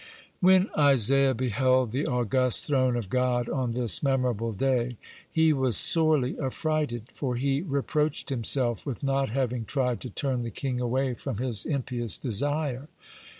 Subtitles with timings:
[0.41, 0.41] (31)
[0.73, 4.97] When Isaiah beheld the august throne of God on this memorable day, (32)
[5.31, 10.49] he was sorely affrighted, for he reproached himself with not having tried to turn the
[10.49, 12.87] king away from his impious desire.